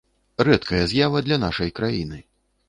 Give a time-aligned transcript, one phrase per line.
[0.47, 2.19] Рэдкая з'ява для нашай краіны.